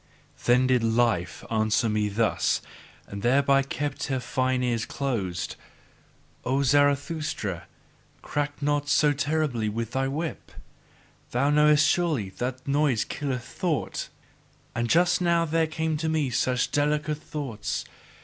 Then 0.45 0.65
did 0.65 0.83
Life 0.83 1.43
answer 1.51 1.87
me 1.87 2.09
thus, 2.09 2.59
and 3.05 3.21
kept 3.21 3.21
thereby 3.21 3.63
her 4.07 4.19
fine 4.19 4.63
ears 4.63 4.87
closed: 4.87 5.55
"O 6.43 6.63
Zarathustra! 6.63 7.67
Crack 8.23 8.59
not 8.63 8.89
so 8.89 9.13
terribly 9.13 9.69
with 9.69 9.91
thy 9.91 10.07
whip! 10.07 10.53
Thou 11.29 11.51
knowest 11.51 11.87
surely 11.87 12.29
that 12.39 12.67
noise 12.67 13.03
killeth 13.05 13.43
thought, 13.45 14.09
and 14.73 14.89
just 14.89 15.21
now 15.21 15.45
there 15.45 15.67
came 15.67 15.97
to 15.97 16.09
me 16.09 16.31
such 16.31 16.71
delicate 16.71 17.19
thoughts. 17.21 17.85